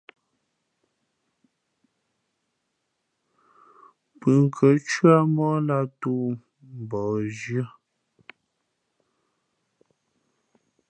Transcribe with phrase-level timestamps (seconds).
[4.19, 6.25] Pʉ̂nkhʉ̄ᾱ cwíáh móh lǎh toō
[6.81, 7.03] mbαᾱ
[7.37, 7.65] zhʉ̄ᾱ.